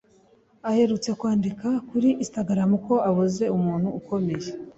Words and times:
aherutse 0.69 1.09
kwandika 1.19 1.67
kuri 1.89 2.09
Instagram 2.23 2.71
ko 2.85 2.93
‘abuze 3.09 3.45
umuntu 3.57 3.87
ukomeye 3.99 4.47